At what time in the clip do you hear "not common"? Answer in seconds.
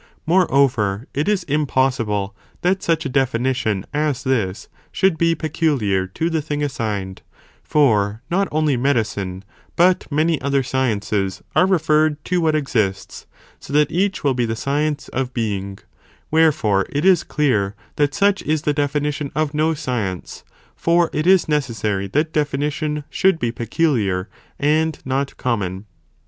25.05-25.85